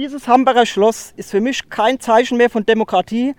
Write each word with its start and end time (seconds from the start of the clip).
Dieses 0.00 0.28
Hambacher 0.28 0.64
Schloss 0.64 1.12
ist 1.16 1.32
für 1.32 1.40
mich 1.40 1.70
kein 1.70 1.98
Zeichen 1.98 2.38
mehr 2.38 2.50
von 2.50 2.64
Demokratie. 2.64 3.34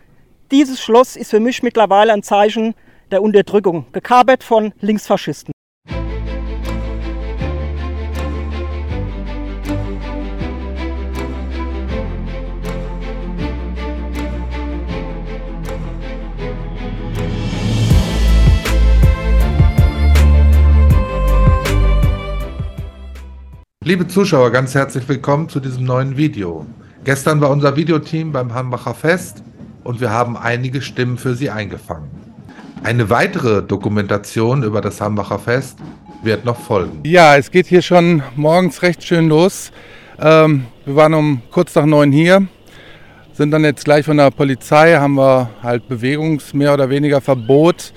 Dieses 0.52 0.82
Schloss 0.82 1.16
ist 1.16 1.30
für 1.32 1.40
mich 1.40 1.64
mittlerweile 1.64 2.12
ein 2.12 2.22
Zeichen 2.22 2.76
der 3.12 3.22
Unterdrückung, 3.22 3.86
gekapert 3.94 4.44
von 4.44 4.74
Linksfaschisten. 4.82 5.54
Liebe 23.90 24.08
Zuschauer, 24.08 24.52
ganz 24.52 24.76
herzlich 24.76 25.10
willkommen 25.10 25.50
zu 25.50 25.60
diesem 25.60 25.84
neuen 25.84 26.16
Video. 26.16 26.64
Gestern 27.06 27.42
war 27.42 27.50
unser 27.50 27.76
Videoteam 27.76 28.32
beim 28.32 28.54
Hambacher 28.54 28.94
Fest 28.94 29.42
und 29.84 30.00
wir 30.00 30.12
haben 30.12 30.38
einige 30.38 30.84
Stimmen 30.84 31.18
für 31.18 31.34
Sie 31.34 31.50
eingefangen. 31.50 32.08
Eine 32.84 33.10
weitere 33.10 33.64
Dokumentation 33.64 34.62
über 34.62 34.82
das 34.82 35.02
Hambacher 35.02 35.40
Fest 35.40 35.80
wird 36.22 36.46
noch 36.46 36.60
folgen. 36.60 37.00
Ja, 37.04 37.36
es 37.36 37.50
geht 37.50 37.66
hier 37.66 37.82
schon 37.82 38.22
morgens 38.36 38.84
recht 38.84 39.04
schön 39.04 39.28
los. 39.28 39.72
Ähm, 40.20 40.68
wir 40.86 40.96
waren 40.96 41.16
um 41.16 41.42
kurz 41.50 41.74
nach 41.74 41.88
neun 41.88 42.12
hier, 42.12 42.46
sind 43.34 43.50
dann 43.50 43.64
jetzt 43.64 43.86
gleich 43.86 44.06
von 44.06 44.18
der 44.18 44.30
Polizei, 44.30 44.98
haben 44.98 45.16
wir 45.16 45.50
halt 45.64 45.90
Bewegungs-, 45.90 46.56
mehr 46.56 46.76
oder 46.76 46.92
weniger 46.92 47.22
Verbot 47.22 47.92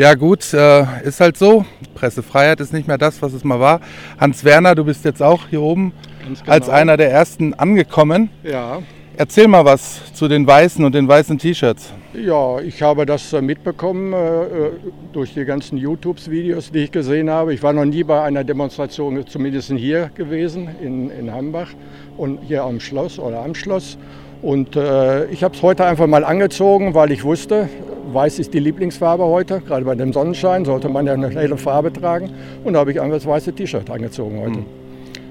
ja 0.00 0.14
gut, 0.14 0.54
äh, 0.54 0.84
ist 1.04 1.20
halt 1.20 1.36
so. 1.36 1.66
Pressefreiheit 1.94 2.58
ist 2.60 2.72
nicht 2.72 2.88
mehr 2.88 2.96
das, 2.96 3.20
was 3.20 3.34
es 3.34 3.44
mal 3.44 3.60
war. 3.60 3.80
Hans 4.18 4.44
Werner, 4.44 4.74
du 4.74 4.84
bist 4.84 5.04
jetzt 5.04 5.22
auch 5.22 5.48
hier 5.50 5.60
oben 5.60 5.92
genau. 6.24 6.50
als 6.50 6.70
einer 6.70 6.96
der 6.96 7.10
ersten 7.10 7.52
angekommen. 7.52 8.30
Ja. 8.42 8.78
Erzähl 9.18 9.46
mal 9.46 9.66
was 9.66 10.14
zu 10.14 10.26
den 10.26 10.46
weißen 10.46 10.82
und 10.82 10.94
den 10.94 11.06
weißen 11.06 11.36
T-Shirts. 11.36 11.92
Ja, 12.14 12.60
ich 12.60 12.80
habe 12.80 13.04
das 13.04 13.34
äh, 13.34 13.42
mitbekommen 13.42 14.14
äh, 14.14 14.44
äh, 14.44 14.70
durch 15.12 15.34
die 15.34 15.44
ganzen 15.44 15.76
YouTube-Videos, 15.76 16.72
die 16.72 16.84
ich 16.84 16.92
gesehen 16.92 17.28
habe. 17.28 17.52
Ich 17.52 17.62
war 17.62 17.74
noch 17.74 17.84
nie 17.84 18.02
bei 18.02 18.22
einer 18.22 18.42
Demonstration, 18.42 19.26
zumindest 19.26 19.70
hier 19.70 20.10
gewesen, 20.14 20.70
in, 20.80 21.10
in 21.10 21.30
Hambach 21.30 21.68
und 22.16 22.38
hier 22.38 22.62
am 22.62 22.80
Schloss 22.80 23.18
oder 23.18 23.44
am 23.44 23.54
Schloss. 23.54 23.98
Und 24.42 24.76
äh, 24.76 25.26
ich 25.26 25.44
habe 25.44 25.54
es 25.54 25.62
heute 25.62 25.84
einfach 25.84 26.06
mal 26.06 26.24
angezogen, 26.24 26.94
weil 26.94 27.12
ich 27.12 27.24
wusste, 27.24 27.68
Weiß 28.12 28.40
ist 28.40 28.52
die 28.54 28.58
Lieblingsfarbe 28.58 29.24
heute, 29.24 29.60
gerade 29.60 29.84
bei 29.84 29.94
dem 29.94 30.12
Sonnenschein 30.12 30.64
sollte 30.64 30.88
man 30.88 31.06
ja 31.06 31.12
eine 31.12 31.28
helle 31.28 31.56
Farbe 31.56 31.92
tragen. 31.92 32.30
Und 32.64 32.72
da 32.72 32.80
habe 32.80 32.90
ich 32.90 33.00
einfach 33.00 33.18
das 33.18 33.26
weiße 33.26 33.52
T-Shirt 33.52 33.88
angezogen 33.88 34.40
heute. 34.40 34.58
Mhm. 34.58 34.66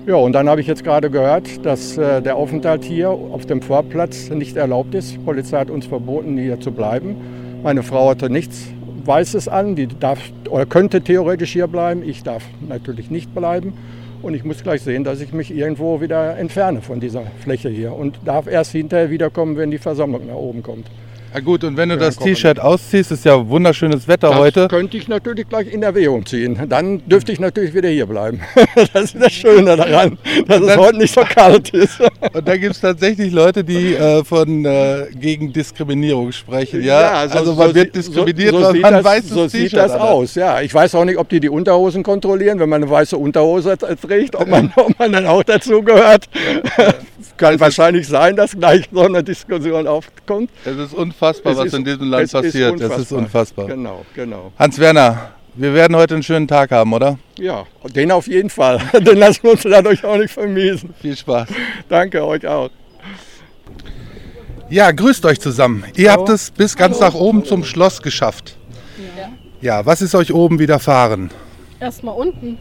Ja, 0.07 0.15
und 0.15 0.31
dann 0.31 0.47
habe 0.47 0.61
ich 0.61 0.67
jetzt 0.67 0.83
gerade 0.83 1.09
gehört, 1.09 1.65
dass 1.65 1.97
äh, 1.97 2.21
der 2.21 2.37
Aufenthalt 2.37 2.85
hier 2.85 3.09
auf 3.09 3.45
dem 3.45 3.61
Vorplatz 3.61 4.29
nicht 4.29 4.55
erlaubt 4.55 4.95
ist. 4.95 5.13
Die 5.13 5.17
Polizei 5.17 5.59
hat 5.59 5.69
uns 5.69 5.87
verboten, 5.87 6.37
hier 6.37 6.59
zu 6.59 6.71
bleiben. 6.71 7.15
Meine 7.63 7.83
Frau 7.83 8.09
hatte 8.09 8.29
nichts 8.29 8.67
Weißes 9.05 9.49
an, 9.49 9.75
die 9.75 9.87
darf 9.87 10.19
oder 10.49 10.65
könnte 10.65 11.01
theoretisch 11.01 11.51
hier 11.51 11.67
bleiben. 11.67 12.01
Ich 12.03 12.23
darf 12.23 12.43
natürlich 12.67 13.11
nicht 13.11 13.35
bleiben. 13.35 13.73
Und 14.21 14.33
ich 14.33 14.43
muss 14.43 14.61
gleich 14.63 14.81
sehen, 14.81 15.05
dass 15.05 15.21
ich 15.21 15.31
mich 15.31 15.49
irgendwo 15.49 16.01
wieder 16.01 16.37
entferne 16.37 16.81
von 16.81 16.99
dieser 16.99 17.23
Fläche 17.41 17.69
hier 17.69 17.93
und 17.93 18.19
darf 18.25 18.47
erst 18.47 18.73
hinterher 18.73 19.09
wiederkommen, 19.09 19.55
wenn 19.55 19.71
die 19.71 19.77
Versammlung 19.77 20.27
nach 20.27 20.35
oben 20.35 20.61
kommt. 20.61 20.87
Ja 21.31 21.41
gut, 21.41 21.63
und 21.63 21.77
wenn 21.77 21.89
du 21.89 21.97
das 21.97 22.17
T-Shirt 22.17 22.59
ausziehst, 22.59 23.11
ist 23.11 23.23
ja 23.23 23.47
wunderschönes 23.47 24.07
Wetter 24.07 24.29
das 24.29 24.39
heute. 24.39 24.67
könnte 24.67 24.97
ich 24.97 25.07
natürlich 25.07 25.47
gleich 25.47 25.71
in 25.71 25.83
Erwägung 25.83 26.25
ziehen. 26.25 26.59
Dann 26.67 27.07
dürfte 27.07 27.31
ich 27.31 27.39
natürlich 27.39 27.73
wieder 27.73 27.89
hier 27.89 28.07
bleiben. 28.07 28.41
Das 28.93 29.13
ist 29.13 29.21
das 29.21 29.31
Schöne 29.31 29.75
daran, 29.75 30.17
dass 30.47 30.61
es 30.61 30.77
heute 30.77 30.97
nicht 30.97 31.13
so 31.13 31.21
kalt 31.21 31.69
ist. 31.69 31.99
Und 32.33 32.47
da 32.47 32.57
gibt 32.57 32.75
es 32.75 32.81
tatsächlich 32.81 33.31
Leute, 33.31 33.63
die 33.63 33.93
äh, 33.93 34.23
von 34.23 34.65
äh, 34.65 35.07
gegen 35.13 35.53
Diskriminierung 35.53 36.31
sprechen. 36.31 36.81
Ja, 36.81 37.23
ja 37.23 37.29
so, 37.29 37.39
also 37.39 37.55
man 37.55 37.69
so 37.69 37.75
wird 37.75 37.95
diskriminiert, 37.95 38.51
so, 38.51 38.59
so 38.59 38.67
weil 38.67 38.79
man 38.79 38.93
das, 38.93 39.03
weißes 39.03 39.29
So 39.29 39.47
sieht 39.47 39.73
das 39.73 39.91
aus, 39.91 40.35
ja. 40.35 40.61
Ich 40.61 40.73
weiß 40.73 40.95
auch 40.95 41.05
nicht, 41.05 41.17
ob 41.17 41.29
die 41.29 41.39
die 41.39 41.49
Unterhosen 41.49 42.03
kontrollieren, 42.03 42.59
wenn 42.59 42.69
man 42.69 42.81
eine 42.81 42.91
weiße 42.91 43.17
Unterhose 43.17 43.77
trägt, 43.77 44.35
ob 44.35 44.47
man, 44.47 44.71
ob 44.75 44.97
man 44.97 45.11
dann 45.11 45.25
auch 45.27 45.43
dazu 45.43 45.81
gehört. 45.83 46.27
Es 47.39 47.41
kann 47.41 47.57
wahrscheinlich 47.61 48.05
sein, 48.05 48.35
dass 48.35 48.51
gleich 48.51 48.89
so 48.91 48.99
eine 48.99 49.23
Diskussion 49.23 49.87
aufkommt. 49.87 50.49
Es 50.65 50.75
ist 50.75 50.93
unfassbar, 50.93 51.53
es 51.53 51.57
was 51.57 51.65
ist, 51.67 51.73
in 51.73 51.85
diesem 51.85 52.09
Land 52.09 52.29
passiert. 52.29 52.81
Es 52.81 52.97
ist 52.97 53.13
unfassbar. 53.13 53.65
Genau, 53.65 54.05
genau. 54.13 54.51
Hans-Werner, 54.59 55.31
wir 55.55 55.73
werden 55.73 55.95
heute 55.95 56.15
einen 56.15 56.23
schönen 56.23 56.49
Tag 56.49 56.71
haben, 56.71 56.91
oder? 56.91 57.17
Ja, 57.37 57.65
den 57.95 58.11
auf 58.11 58.27
jeden 58.27 58.49
Fall. 58.49 58.81
den 58.93 59.17
lassen 59.17 59.43
wir 59.43 59.51
uns 59.51 59.61
dadurch 59.63 60.03
auch 60.03 60.17
nicht 60.17 60.33
vermiesen. 60.33 60.93
Viel 61.01 61.15
Spaß. 61.15 61.47
Danke 61.87 62.25
euch 62.25 62.45
auch. 62.45 62.71
Ja, 64.69 64.91
grüßt 64.91 65.23
euch 65.23 65.39
zusammen. 65.39 65.85
Ihr 65.95 66.11
Hallo. 66.11 66.19
habt 66.23 66.29
es 66.31 66.51
bis 66.51 66.75
ganz 66.75 66.99
Hallo. 66.99 67.07
nach 67.07 67.15
oben 67.15 67.45
zum 67.45 67.63
Schloss 67.63 68.01
geschafft. 68.01 68.57
Ja. 69.17 69.29
ja, 69.61 69.85
was 69.85 70.01
ist 70.01 70.13
euch 70.13 70.33
oben 70.33 70.59
widerfahren? 70.59 71.29
Erstmal 71.79 72.15
unten. 72.15 72.57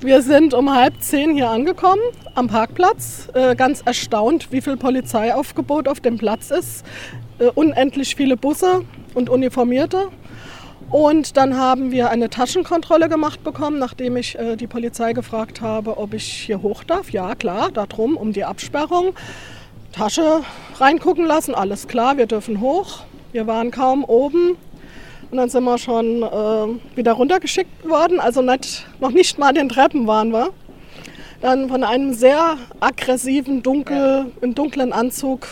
Wir 0.00 0.22
sind 0.22 0.54
um 0.54 0.72
halb 0.72 1.02
zehn 1.02 1.34
hier 1.34 1.50
angekommen 1.50 2.02
am 2.36 2.46
Parkplatz. 2.46 3.28
Äh, 3.34 3.56
ganz 3.56 3.80
erstaunt, 3.80 4.52
wie 4.52 4.60
viel 4.60 4.76
Polizeiaufgebot 4.76 5.88
auf 5.88 5.98
dem 5.98 6.16
Platz 6.16 6.52
ist. 6.52 6.84
Äh, 7.40 7.46
unendlich 7.46 8.14
viele 8.14 8.36
Busse 8.36 8.84
und 9.14 9.28
Uniformierte. 9.28 10.10
Und 10.90 11.36
dann 11.36 11.56
haben 11.56 11.90
wir 11.90 12.10
eine 12.10 12.30
Taschenkontrolle 12.30 13.08
gemacht 13.08 13.42
bekommen, 13.42 13.80
nachdem 13.80 14.16
ich 14.16 14.38
äh, 14.38 14.54
die 14.54 14.68
Polizei 14.68 15.12
gefragt 15.12 15.60
habe, 15.60 15.98
ob 15.98 16.14
ich 16.14 16.24
hier 16.24 16.62
hoch 16.62 16.84
darf. 16.84 17.10
Ja, 17.10 17.34
klar, 17.34 17.72
darum, 17.72 18.16
um 18.16 18.32
die 18.32 18.44
Absperrung. 18.44 19.14
Tasche 19.90 20.42
reingucken 20.78 21.24
lassen, 21.24 21.54
alles 21.54 21.88
klar, 21.88 22.16
wir 22.16 22.26
dürfen 22.26 22.60
hoch. 22.60 23.00
Wir 23.32 23.48
waren 23.48 23.72
kaum 23.72 24.04
oben, 24.04 24.56
und 25.34 25.38
dann 25.38 25.48
sind 25.48 25.64
wir 25.64 25.78
schon 25.78 26.22
äh, 26.22 26.96
wieder 26.96 27.14
runtergeschickt 27.14 27.88
worden. 27.88 28.20
Also 28.20 28.40
nicht, 28.40 28.86
noch 29.00 29.10
nicht 29.10 29.36
mal 29.36 29.52
den 29.52 29.68
Treppen 29.68 30.06
waren 30.06 30.30
wir. 30.30 30.50
Dann 31.40 31.68
von 31.68 31.82
einem 31.82 32.14
sehr 32.14 32.56
aggressiven, 32.78 33.60
dunkel, 33.60 34.26
im 34.42 34.54
dunklen 34.54 34.92
Anzug, 34.92 35.48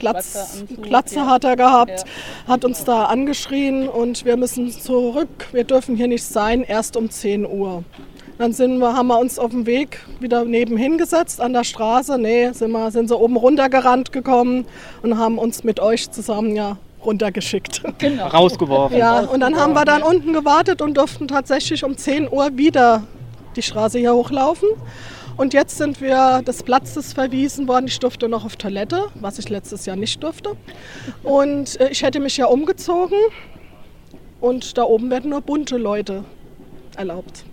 Glatz, 0.00 0.64
Glatze 0.82 1.14
ja. 1.14 1.26
hat 1.26 1.44
er 1.44 1.54
gehabt, 1.54 2.00
ja. 2.00 2.54
hat 2.54 2.64
uns 2.64 2.82
da 2.82 3.04
angeschrien 3.04 3.88
und 3.88 4.24
wir 4.24 4.36
müssen 4.36 4.68
zurück, 4.72 5.46
wir 5.52 5.62
dürfen 5.62 5.94
hier 5.94 6.08
nicht 6.08 6.24
sein, 6.24 6.64
erst 6.64 6.96
um 6.96 7.08
10 7.08 7.46
Uhr. 7.46 7.84
Dann 8.38 8.52
sind 8.52 8.78
wir, 8.78 8.96
haben 8.96 9.06
wir 9.06 9.20
uns 9.20 9.38
auf 9.38 9.52
dem 9.52 9.64
Weg 9.64 10.00
wieder 10.18 10.44
nebenhin 10.44 10.98
gesetzt 10.98 11.40
an 11.40 11.52
der 11.52 11.62
Straße. 11.62 12.18
Nee, 12.18 12.50
sind, 12.50 12.72
wir, 12.72 12.90
sind 12.90 13.06
sie 13.06 13.16
oben 13.16 13.36
runtergerannt 13.36 14.10
gekommen 14.10 14.66
und 15.04 15.18
haben 15.18 15.38
uns 15.38 15.62
mit 15.62 15.78
euch 15.78 16.10
zusammen 16.10 16.56
ja 16.56 16.78
runtergeschickt. 17.04 17.82
Genau. 17.98 18.26
Rausgeworfen. 18.26 18.96
Ja, 18.96 19.20
und 19.20 19.40
dann 19.40 19.56
haben 19.56 19.72
wir 19.74 19.84
dann 19.84 20.02
unten 20.02 20.32
gewartet 20.32 20.82
und 20.82 20.96
durften 20.96 21.28
tatsächlich 21.28 21.84
um 21.84 21.96
10 21.96 22.30
Uhr 22.30 22.56
wieder 22.56 23.04
die 23.56 23.62
Straße 23.62 23.98
hier 23.98 24.14
hochlaufen. 24.14 24.68
Und 25.36 25.52
jetzt 25.52 25.78
sind 25.78 26.00
wir 26.00 26.42
des 26.42 26.62
Platzes 26.62 27.12
verwiesen 27.12 27.66
worden. 27.66 27.86
Ich 27.88 27.98
durfte 27.98 28.28
noch 28.28 28.44
auf 28.44 28.56
Toilette, 28.56 29.06
was 29.14 29.38
ich 29.38 29.48
letztes 29.48 29.86
Jahr 29.86 29.96
nicht 29.96 30.22
durfte. 30.22 30.56
Und 31.22 31.80
äh, 31.80 31.88
ich 31.88 32.02
hätte 32.02 32.20
mich 32.20 32.36
ja 32.36 32.46
umgezogen. 32.46 33.18
Und 34.40 34.76
da 34.78 34.82
oben 34.84 35.10
werden 35.10 35.30
nur 35.30 35.40
bunte 35.40 35.76
Leute 35.76 36.24
erlaubt. 36.96 37.44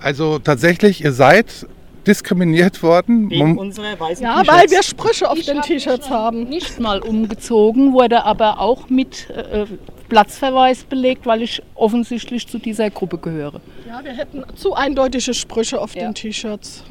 Also 0.00 0.38
tatsächlich, 0.38 1.02
ihr 1.02 1.12
seid 1.12 1.66
diskriminiert 2.08 2.82
worden. 2.82 3.30
Wegen 3.30 3.58
unserer 3.58 4.00
weißen 4.00 4.24
Ja, 4.24 4.42
weil 4.46 4.70
wir 4.70 4.82
Sprüche 4.82 5.30
auf 5.30 5.38
ich 5.38 5.46
den 5.46 5.60
T-Shirts 5.62 6.10
haben. 6.10 6.44
Nicht 6.44 6.80
mal 6.80 7.00
umgezogen, 7.00 7.92
wurde 7.92 8.24
aber 8.24 8.60
auch 8.60 8.88
mit 8.88 9.28
äh, 9.30 9.66
Platzverweis 10.08 10.84
belegt, 10.84 11.26
weil 11.26 11.42
ich 11.42 11.62
offensichtlich 11.74 12.48
zu 12.48 12.58
dieser 12.58 12.90
Gruppe 12.90 13.18
gehöre. 13.18 13.60
Ja, 13.86 14.02
wir 14.02 14.12
hätten 14.12 14.42
zu 14.56 14.74
eindeutige 14.74 15.34
Sprüche 15.34 15.80
auf 15.80 15.94
ja. 15.94 16.02
den 16.02 16.14
T-Shirts. 16.14 16.84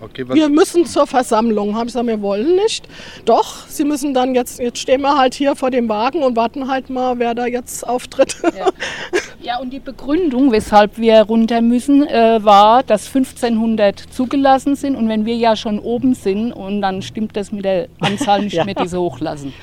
Okay, 0.00 0.24
wir 0.28 0.48
müssen 0.48 0.86
zur 0.86 1.08
Versammlung. 1.08 1.74
Haben 1.74 1.88
sie 1.88 1.94
gesagt, 1.94 2.06
wir 2.06 2.22
wollen 2.22 2.54
nicht. 2.54 2.86
Doch, 3.24 3.66
sie 3.66 3.84
müssen 3.84 4.14
dann 4.14 4.34
jetzt, 4.34 4.60
jetzt 4.60 4.78
stehen 4.78 5.00
wir 5.00 5.18
halt 5.18 5.34
hier 5.34 5.56
vor 5.56 5.70
dem 5.70 5.88
Wagen 5.88 6.22
und 6.22 6.36
warten 6.36 6.68
halt 6.68 6.88
mal, 6.88 7.18
wer 7.18 7.34
da 7.34 7.46
jetzt 7.46 7.86
auftritt. 7.86 8.36
Ja, 8.56 8.68
ja 9.48 9.58
und 9.58 9.72
die 9.72 9.80
Begründung, 9.80 10.52
weshalb 10.52 10.98
wir 10.98 11.22
runter 11.22 11.62
müssen, 11.62 12.06
äh, 12.06 12.38
war, 12.42 12.82
dass 12.82 13.06
1500 13.06 13.98
zugelassen 13.98 14.76
sind 14.76 14.94
und 14.94 15.08
wenn 15.08 15.24
wir 15.24 15.36
ja 15.36 15.56
schon 15.56 15.78
oben 15.78 16.14
sind 16.14 16.52
und 16.52 16.82
dann 16.82 17.00
stimmt 17.00 17.34
das 17.34 17.50
mit 17.50 17.64
der 17.64 17.88
Anzahl 17.98 18.42
nicht 18.42 18.52
ja. 18.56 18.66
mehr, 18.66 18.74
die 18.74 18.86
sie 18.86 18.98
hochlassen. 18.98 19.54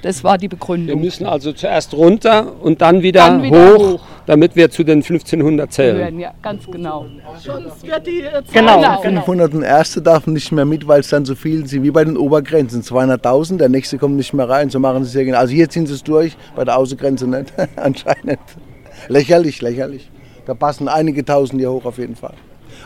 Das 0.00 0.24
war 0.24 0.38
die 0.38 0.48
Begründung. 0.48 0.96
Wir 0.96 1.04
müssen 1.04 1.26
also 1.26 1.52
zuerst 1.52 1.92
runter 1.92 2.54
und 2.62 2.80
dann 2.80 3.02
wieder, 3.02 3.20
dann 3.20 3.42
wieder 3.42 3.74
hoch, 3.74 3.92
hoch, 3.92 4.00
damit 4.24 4.56
wir 4.56 4.70
zu 4.70 4.82
den 4.82 5.02
1500 5.02 5.70
zählen. 5.70 6.18
Ja, 6.18 6.32
ganz 6.40 6.64
genau. 6.64 7.04
Sonst 7.38 7.86
wird 7.86 8.06
die 8.06 8.22
Zahl 8.22 8.42
genau, 8.50 9.00
genau. 9.02 9.20
500 9.24 9.62
erste 9.62 10.00
darf 10.00 10.26
nicht 10.26 10.52
mehr 10.52 10.64
mit, 10.64 10.88
weil 10.88 11.00
es 11.00 11.10
dann 11.10 11.26
so 11.26 11.34
viel 11.34 11.66
sind, 11.66 11.82
wie 11.82 11.90
bei 11.90 12.04
den 12.04 12.16
Obergrenzen. 12.16 12.80
200.000, 12.80 13.58
der 13.58 13.68
nächste 13.68 13.98
kommt 13.98 14.16
nicht 14.16 14.32
mehr 14.32 14.48
rein. 14.48 14.70
So 14.70 14.80
machen 14.80 15.04
sie 15.04 15.08
es 15.08 15.14
ja 15.14 15.24
genau. 15.24 15.38
Also 15.38 15.52
hier 15.52 15.68
ziehen 15.68 15.86
sie 15.86 15.92
es 15.92 16.02
durch, 16.02 16.34
bei 16.56 16.64
der 16.64 16.78
Außengrenze 16.78 17.28
nicht, 17.28 17.52
anscheinend. 17.76 18.40
Lächerlich, 19.08 19.60
lächerlich. 19.60 20.10
Da 20.46 20.54
passen 20.54 20.88
einige 20.88 21.24
Tausend 21.24 21.60
hier 21.60 21.70
hoch 21.70 21.84
auf 21.84 21.98
jeden 21.98 22.16
Fall. 22.16 22.34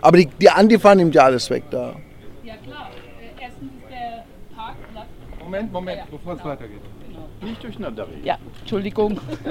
Aber 0.00 0.16
die, 0.16 0.26
die 0.40 0.50
Antifa 0.50 0.94
nimmt 0.94 1.14
ja 1.14 1.24
alles 1.24 1.50
weg 1.50 1.64
da. 1.70 1.94
Ja 2.44 2.54
klar. 2.56 2.90
ist 3.36 3.56
der 3.90 4.24
Parkplatz. 4.56 5.06
Moment, 5.42 5.72
Moment, 5.72 6.10
bevor 6.10 6.34
es 6.34 6.44
weitergeht. 6.44 6.80
Nicht 7.40 7.62
durcheinander 7.62 8.06
reden. 8.06 8.24
Ja, 8.24 8.36
Entschuldigung. 8.60 9.20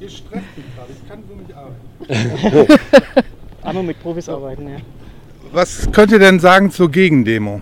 Ihr 0.00 0.08
stresst 0.08 0.32
mich 0.56 0.66
gerade, 0.74 0.92
ich 0.92 1.08
kann 1.08 1.22
so 1.28 1.34
nicht 1.34 1.52
arbeiten. 1.54 2.82
Einmal 3.62 3.84
mit 3.84 4.02
Profis 4.02 4.28
arbeiten, 4.28 4.68
ja. 4.68 4.76
Was 5.52 5.90
könnt 5.92 6.12
ihr 6.12 6.18
denn 6.18 6.40
sagen 6.40 6.70
zur 6.70 6.90
Gegendemo? 6.90 7.60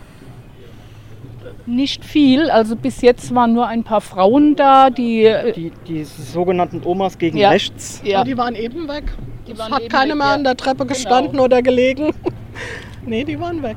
Nicht 1.71 2.05
viel, 2.05 2.51
also 2.51 2.75
bis 2.75 3.01
jetzt 3.01 3.33
waren 3.33 3.53
nur 3.53 3.67
ein 3.69 3.85
paar 3.85 4.01
Frauen 4.01 4.57
da, 4.57 4.91
die. 4.91 5.25
äh, 5.25 5.53
Die, 5.53 5.71
die 5.87 6.03
sogenannten 6.05 6.83
Omas 6.85 7.17
gegen 7.17 7.39
Ja. 7.39 7.51
rechts. 7.51 8.03
Ja, 8.05 8.25
Die 8.25 8.37
waren 8.37 8.57
eben 8.57 8.89
weg. 8.89 9.05
Die 9.47 9.53
Es 9.53 9.59
waren 9.59 9.73
hat 9.73 9.83
eben 9.83 9.89
keine 9.89 10.11
weg, 10.13 10.19
mehr 10.19 10.27
ja. 10.27 10.35
an 10.35 10.45
der 10.45 10.57
Treppe 10.57 10.79
Genau. 10.79 10.89
gestanden 10.93 11.39
oder 11.39 11.63
gelegen. 11.63 12.13
nee, 13.07 13.23
die 13.23 13.39
waren 13.39 13.63
weg. 13.63 13.77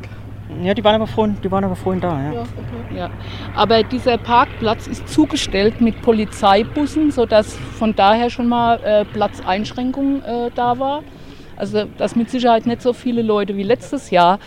Ja, 0.63 0.73
die 0.73 0.83
waren 0.83 0.95
aber 0.95 1.07
vorhin, 1.07 1.37
die 1.43 1.51
waren 1.51 1.63
aber 1.63 1.75
vorhin 1.75 2.01
da, 2.01 2.19
ja. 2.19 2.33
Ja, 2.33 2.41
okay. 2.41 2.97
ja. 2.97 3.09
Aber 3.55 3.83
dieser 3.83 4.17
Parkplatz 4.17 4.87
ist 4.87 5.07
zugestellt 5.07 5.79
mit 5.79 6.01
Polizeibussen, 6.01 7.11
sodass 7.11 7.55
von 7.77 7.95
daher 7.95 8.29
schon 8.31 8.47
mal 8.49 8.79
äh, 8.83 9.05
Platzeinschränkung 9.05 10.21
äh, 10.23 10.49
da 10.55 10.79
war. 10.79 11.03
Also, 11.57 11.83
dass 11.97 12.15
mit 12.15 12.29
Sicherheit 12.31 12.65
nicht 12.65 12.81
so 12.81 12.93
viele 12.93 13.21
Leute 13.21 13.55
wie 13.55 13.63
letztes 13.63 14.09
Jahr 14.09 14.39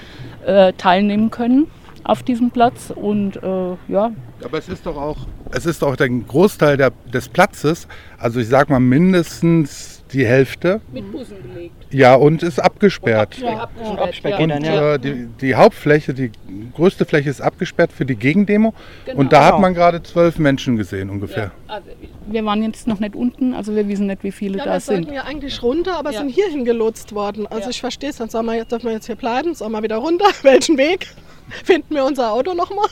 äh, 0.45 0.73
teilnehmen 0.75 1.31
können 1.31 1.69
auf 2.09 2.23
diesem 2.23 2.51
Platz. 2.51 2.93
Und 2.95 3.37
äh, 3.43 3.77
ja, 3.89 4.11
Aber 4.45 4.59
es 4.59 4.69
ist 4.69 4.87
doch 4.87 4.97
auch, 4.97 5.19
es 5.53 5.67
ist 5.67 5.83
doch 5.83 5.97
der 5.97 6.09
Großteil 6.09 6.77
der, 6.77 6.93
des 7.13 7.29
Platzes, 7.29 7.87
also 8.19 8.41
ich 8.41 8.49
sag 8.49 8.69
mal 8.71 8.81
mindestens 8.81 9.95
die 10.13 10.25
Hälfte, 10.25 10.81
mit 10.93 11.11
Bussen 11.11 11.37
belegt. 11.53 11.75
ja, 11.91 12.15
und 12.15 12.45
ist 12.45 12.61
abgesperrt. 12.61 13.39
Ja, 13.39 13.63
abgesperrt, 13.65 13.99
abgesperrt, 13.99 14.41
Und 14.41 14.49
Dann, 14.51 14.63
ja. 14.65 14.95
äh, 14.95 14.99
die, 15.01 15.27
die 15.41 15.55
Hauptfläche, 15.57 16.15
die 16.15 16.31
größte 16.75 17.05
Fläche 17.05 17.29
ist 17.29 17.41
abgesperrt 17.41 17.91
für 17.93 18.05
die 18.07 18.15
Gegendemo. 18.15 18.73
Genau. 19.05 19.19
und 19.19 19.33
da 19.33 19.41
hat 19.47 19.51
Genau. 19.55 19.61
man 19.63 19.75
gerade 19.75 20.01
zwölf 20.05 20.39
Menschen 20.39 20.77
gesehen 20.77 21.11
ungefähr. 21.11 21.51
Ja, 21.69 21.75
also 21.75 21.89
wir 22.29 22.45
waren 22.45 22.63
jetzt 22.63 22.87
noch 22.87 23.01
nicht 23.01 23.17
unten, 23.17 23.53
also 23.53 23.75
wir 23.75 23.89
wissen 23.89 24.07
nicht, 24.07 24.23
wie 24.23 24.31
viele 24.31 24.59
Ja, 24.59 24.65
da 24.67 24.73
wir 24.75 24.81
sollten 24.81 25.05
sind. 25.07 25.15
ja 25.15 25.25
eigentlich 25.25 25.61
runter, 25.61 25.99
aber 25.99 26.13
Ja. 26.13 26.21
sind 26.21 26.29
hierhin 26.29 26.65
gelotst 26.65 27.13
worden. 27.13 27.49
Also 27.49 27.65
Ja. 27.65 27.71
ich 27.71 27.81
verstehe 27.81 28.11
es 28.11 28.21
nicht. 28.21 28.31
Sollen 28.31 28.47
wir 28.47 28.55
jetzt, 28.55 28.71
dürfen 28.71 28.87
wir 28.87 28.93
jetzt 28.93 29.07
hier 29.07 29.17
bleiben? 29.17 29.55
Sollen 29.57 29.73
wir 29.73 29.83
wieder 29.83 29.97
runter? 29.97 30.27
Welchen 30.43 30.79
Weg? 30.79 31.09
Finden 31.65 31.95
wir 31.95 32.05
unser 32.05 32.33
Auto 32.33 32.55
nochmal? 32.55 32.87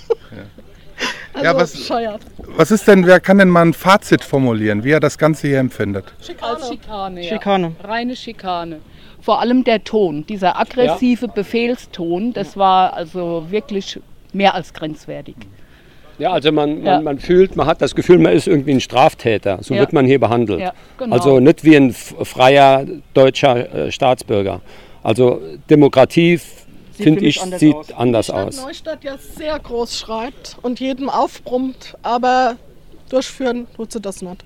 Also 1.32 1.44
Ja, 1.44 1.56
was- 1.56 1.72
bescheuert. 1.72 2.20
Was 2.56 2.70
ist 2.70 2.86
denn, 2.86 3.06
wer 3.06 3.18
kann 3.20 3.38
denn 3.38 3.48
mal 3.48 3.62
ein 3.62 3.72
Fazit 3.74 4.22
formulieren, 4.22 4.84
wie 4.84 4.92
er 4.92 5.00
das 5.00 5.18
Ganze 5.18 5.48
hier 5.48 5.58
empfindet? 5.58 6.04
Als 6.40 6.68
Schikane. 6.68 7.22
Ja. 7.22 7.28
Schikane. 7.30 7.72
Reine 7.82 8.14
Schikane. 8.14 8.80
Vor 9.20 9.40
allem 9.40 9.64
der 9.64 9.82
Ton, 9.82 10.24
dieser 10.26 10.58
aggressive 10.60 11.28
Befehlston, 11.28 12.32
das 12.34 12.56
war 12.56 12.92
also 12.94 13.46
wirklich 13.50 13.98
mehr 14.32 14.54
als 14.54 14.72
grenzwertig. 14.74 15.34
Ja, 16.18 16.30
also 16.32 16.52
man, 16.52 16.76
man, 16.76 16.84
Ja. 16.84 17.00
man 17.00 17.18
fühlt, 17.18 17.56
man 17.56 17.66
hat 17.66 17.82
das 17.82 17.94
Gefühl, 17.96 18.18
man 18.18 18.32
ist 18.34 18.46
irgendwie 18.46 18.70
ein 18.72 18.80
Straftäter. 18.80 19.58
So 19.62 19.74
Ja. 19.74 19.80
wird 19.80 19.92
man 19.92 20.06
hier 20.06 20.20
behandelt. 20.20 20.60
Ja, 20.60 20.72
genau. 20.98 21.16
Also 21.16 21.40
nicht 21.40 21.64
wie 21.64 21.74
ein 21.74 21.92
freier 21.92 22.86
deutscher 23.14 23.74
äh, 23.86 23.90
Staatsbürger. 23.90 24.60
Also 25.02 25.40
Demokratie, 25.68 26.38
finde 26.96 27.24
ich, 27.24 27.40
anders 27.42 27.60
sieht 27.60 27.74
aus. 27.74 27.92
anders 27.92 28.26
Die 28.26 28.32
Stadt 28.32 28.46
aus. 28.46 28.62
Neustadt 28.62 29.04
ja 29.04 29.18
sehr 29.18 29.58
groß 29.58 29.98
schreibt 29.98 30.56
und 30.62 30.80
jedem 30.80 31.08
aufbrummt, 31.08 31.96
aber 32.02 32.56
durchführen 33.08 33.66
tut 33.76 33.92
sie 33.92 34.00
das 34.00 34.22
nicht. 34.22 34.44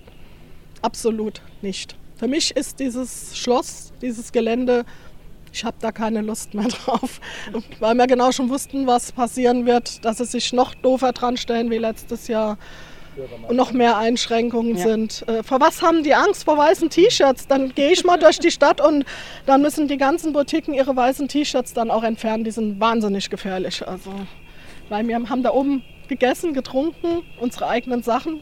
Absolut 0.83 1.43
nicht. 1.63 1.97
Für 2.17 2.29
mich 2.29 2.57
ist 2.57 2.81
dieses 2.81 3.37
Schloss, 3.37 3.93
dieses 4.03 4.33
Gelände, 4.33 4.85
ich 5.53 5.65
habe 5.65 5.77
da 5.81 5.93
keine 5.93 6.21
Lust 6.21 6.55
mehr 6.55 6.69
drauf, 6.85 7.21
weil 7.81 7.95
wir 7.95 8.07
genau 8.07 8.33
schon 8.33 8.49
wussten, 8.49 8.87
was 8.87 9.13
passieren 9.13 9.67
wird, 9.67 10.05
dass 10.05 10.19
sie 10.19 10.25
sich 10.25 10.53
noch 10.53 10.75
doofer 10.75 11.13
dran 11.13 11.37
stellen 11.37 11.71
wie 11.71 11.79
letztes 11.79 12.29
Jahr 12.29 12.59
und 13.49 13.57
noch 13.57 13.73
mehr 13.73 13.97
Einschränkungen 13.99 14.77
Ja. 14.77 14.83
sind. 14.85 15.25
Äh, 15.29 15.43
vor 15.43 15.61
was 15.61 15.83
haben 15.83 16.03
die 16.03 16.15
Angst? 16.15 16.45
Vor 16.45 16.57
weißen 16.59 16.91
T-Shirts. 16.91 17.47
Dann 17.47 17.75
gehe 17.75 17.91
ich 17.93 18.05
mal 18.05 18.17
durch 18.21 18.39
die 18.39 18.51
Stadt 18.51 18.81
und 18.81 19.05
dann 19.47 19.63
müssen 19.63 19.89
die 19.89 19.97
ganzen 19.97 20.33
Boutiquen 20.33 20.75
ihre 20.75 20.95
weißen 20.95 21.29
T-Shirts 21.29 21.73
dann 21.75 21.91
auch 21.91 22.03
entfernen. 22.05 22.45
Die 22.45 22.51
sind 22.51 22.81
wahnsinnig 22.81 23.31
gefährlich. 23.31 23.87
Also, 23.87 24.11
weil 24.89 25.07
wir 25.09 25.17
haben 25.17 25.43
da 25.43 25.51
oben 25.53 25.83
gegessen, 26.09 26.55
getrunken, 26.55 27.23
unsere 27.41 27.69
eigenen 27.69 28.03
Sachen. 28.03 28.41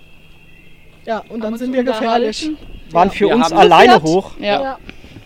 Ja, 1.05 1.23
und 1.29 1.41
dann 1.41 1.53
Haben 1.53 1.59
sind 1.59 1.73
wir 1.73 1.85
gefährlich. 1.85 2.51
Waren 2.91 3.11
für 3.11 3.29
Wir 3.29 3.35
uns 3.37 3.53
alleine 3.53 3.95
gefährt. 3.95 4.03
hoch. 4.05 4.31
Ja. 4.41 4.79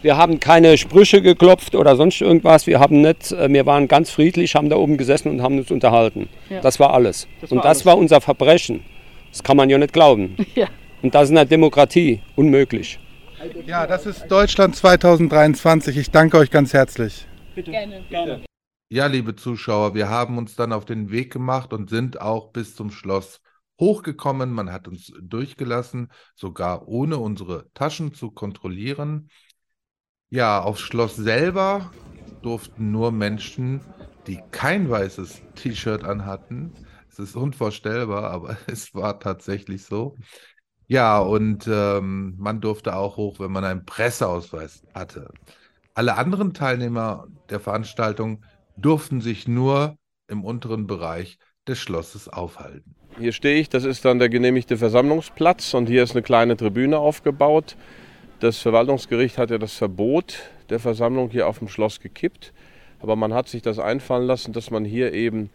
Wir 0.03 0.17
haben 0.17 0.41
keine 0.41 0.79
Sprüche 0.79 1.21
geklopft 1.21 1.75
oder 1.75 1.95
sonst 1.97 2.21
irgendwas. 2.23 2.67
Wir 2.67 2.81
haben 2.81 3.03
nicht, 3.03 3.33
äh, 3.33 3.53
wir 3.53 3.67
waren 3.67 3.87
ganz 3.87 4.11
friedlich, 4.11 4.55
haben 4.55 4.71
da 4.71 4.77
oben 4.77 4.97
gesessen 4.97 5.29
und 5.31 5.43
haben 5.43 5.59
uns 5.59 5.71
unterhalten. 5.71 6.29
Ja. 6.49 6.61
Das 6.63 6.81
war 6.81 6.95
alles. 6.95 7.29
Das 7.43 7.51
und 7.53 7.59
war 7.59 7.65
das 7.65 7.79
alles. 7.79 7.87
war 7.87 7.99
unser 7.99 8.21
Verbrechen. 8.23 8.83
Das 9.31 9.43
kann 9.43 9.57
man 9.57 9.71
ja 9.71 9.79
nicht 9.79 9.93
glauben. 9.93 10.37
Ja. 10.55 10.69
Und 11.03 11.15
das 11.15 11.31
in 11.31 11.37
der 11.37 11.47
Demokratie 11.47 12.21
unmöglich. 12.37 12.99
Ja, 13.67 13.87
das 13.87 14.05
ist 14.05 14.27
Deutschland 14.29 14.77
2023. 14.77 15.97
Ich 15.97 16.11
danke 16.11 16.37
euch 16.37 16.51
ganz 16.51 16.75
herzlich. 16.75 17.27
Gerne. 17.55 18.05
Gerne. 18.11 18.45
Ja, 18.91 19.07
liebe 19.07 19.35
Zuschauer, 19.35 19.95
wir 19.95 20.11
haben 20.11 20.37
uns 20.37 20.57
dann 20.57 20.75
auf 20.75 20.85
den 20.85 21.11
Weg 21.11 21.33
gemacht 21.33 21.73
und 21.73 21.89
sind 21.89 22.21
auch 22.21 22.53
bis 22.53 22.75
zum 22.75 22.91
Schloss 22.91 23.41
hochgekommen. 23.81 24.51
Man 24.51 24.71
hat 24.73 24.89
uns 24.89 25.13
durchgelassen, 25.23 26.11
sogar 26.35 26.87
ohne 26.87 27.17
unsere 27.17 27.71
Taschen 27.73 28.13
zu 28.13 28.31
kontrollieren. 28.31 29.31
Ja, 30.29 30.61
aufs 30.63 30.81
Schloss 30.81 31.17
selber 31.17 31.91
durften 32.43 32.91
nur 32.91 33.11
Menschen, 33.11 33.81
die 34.31 34.41
kein 34.53 34.89
weißes 34.89 35.43
T-Shirt 35.57 36.05
anhatten. 36.05 36.73
Es 37.11 37.19
ist 37.19 37.35
unvorstellbar, 37.35 38.31
aber 38.31 38.57
es 38.69 38.95
war 38.95 39.19
tatsächlich 39.19 39.85
so. 39.85 40.17
Ja, 40.87 41.19
und 41.19 41.69
ähm, 41.69 42.37
man 42.39 42.61
durfte 42.61 42.95
auch 42.95 43.17
hoch, 43.17 43.41
wenn 43.41 43.51
man 43.51 43.65
einen 43.65 43.85
Presseausweis 43.85 44.85
hatte. 44.95 45.33
Alle 45.95 46.17
anderen 46.17 46.55
Teilnehmer 46.55 47.27
der 47.49 47.59
Veranstaltung 47.59 48.45
durften 48.77 49.21
sich 49.21 49.49
nur 49.49 49.99
im 50.29 50.45
unteren 50.45 50.87
Bereich 50.87 51.39
des 51.67 51.79
Schlosses 51.79 52.29
aufhalten. 52.29 52.95
Hier 53.19 53.33
stehe 53.33 53.61
ich, 53.61 53.69
das 53.69 53.85
ist 53.85 54.05
dann 54.05 54.21
der 54.21 54.29
genehmigte 54.29 54.77
Versammlungsplatz 54.77 55.75
und 55.75 55.87
hier 55.87 56.05
ist 56.05 56.13
eine 56.13 56.23
kleine 56.23 56.57
Tribüne 56.57 56.99
aufgebaut. 56.99 57.77
Das 58.39 58.59
Verwaltungsgericht 58.59 59.39
hat 59.39 59.51
ja 59.51 59.59
das 59.59 59.75
Verbot 59.75 60.51
der 60.71 60.79
Versammlung 60.79 61.31
hier 61.31 61.49
auf 61.49 61.59
dem 61.59 61.69
Schloss 61.69 61.99
gekippt, 61.99 62.53
aber 63.01 63.17
man 63.17 63.35
hat 63.35 63.49
sich 63.49 63.63
das 63.63 63.79
einfallen 63.79 64.27
lassen, 64.27 64.53
dass 64.53 64.71
man 64.71 64.85
hier 64.85 65.13
eben 65.13 65.51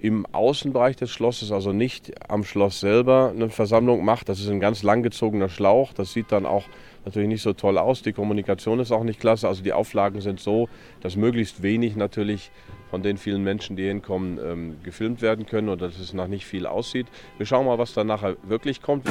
im 0.00 0.26
Außenbereich 0.26 0.96
des 0.96 1.10
Schlosses, 1.10 1.50
also 1.50 1.72
nicht 1.72 2.30
am 2.30 2.44
Schloss 2.44 2.80
selber, 2.80 3.32
eine 3.34 3.50
Versammlung 3.50 4.04
macht. 4.04 4.28
Das 4.28 4.38
ist 4.38 4.48
ein 4.48 4.60
ganz 4.60 4.82
langgezogener 4.82 5.48
Schlauch. 5.48 5.92
Das 5.92 6.12
sieht 6.12 6.30
dann 6.30 6.46
auch 6.46 6.64
natürlich 7.04 7.28
nicht 7.28 7.42
so 7.42 7.52
toll 7.52 7.78
aus. 7.78 8.02
Die 8.02 8.12
Kommunikation 8.12 8.78
ist 8.78 8.92
auch 8.92 9.02
nicht 9.02 9.18
klasse. 9.18 9.48
Also 9.48 9.62
die 9.62 9.72
Auflagen 9.72 10.20
sind 10.20 10.38
so, 10.38 10.68
dass 11.00 11.16
möglichst 11.16 11.62
wenig 11.62 11.96
natürlich 11.96 12.52
von 12.90 13.02
den 13.02 13.18
vielen 13.18 13.42
Menschen, 13.42 13.76
die 13.76 13.88
hinkommen, 13.88 14.38
ähm, 14.42 14.76
gefilmt 14.84 15.20
werden 15.20 15.46
können 15.46 15.68
und 15.68 15.82
dass 15.82 15.98
es 15.98 16.12
nach 16.12 16.28
nicht 16.28 16.46
viel 16.46 16.66
aussieht. 16.66 17.06
Wir 17.36 17.46
schauen 17.46 17.66
mal, 17.66 17.78
was 17.78 17.92
dann 17.92 18.06
nachher 18.06 18.36
wirklich 18.44 18.80
kommt. 18.80 19.08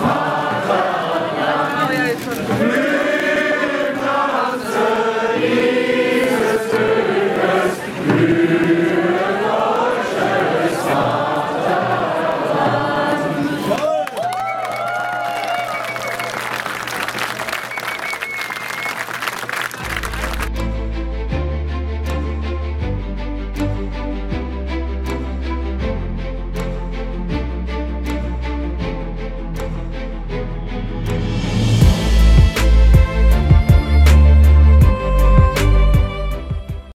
Vater 0.00 1.09